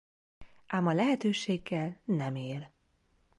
Ám 0.67 0.87
a 0.87 0.93
lehetőséggel 0.93 1.99
nem 2.05 2.35
él. 2.35 2.73